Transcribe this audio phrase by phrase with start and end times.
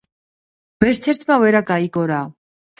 [0.85, 2.27] ვერც ერთმა ვერა გაიგო რა.